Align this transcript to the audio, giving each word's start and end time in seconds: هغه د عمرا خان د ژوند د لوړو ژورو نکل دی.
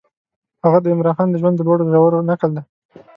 هغه 0.63 0.79
د 0.81 0.85
عمرا 0.93 1.11
خان 1.17 1.27
د 1.31 1.35
ژوند 1.41 1.55
د 1.57 1.61
لوړو 1.67 1.89
ژورو 1.93 2.25
نکل 2.29 2.49
دی. 2.55 2.63